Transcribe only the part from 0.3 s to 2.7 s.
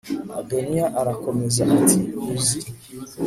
Adoniya arakomeza ati uzi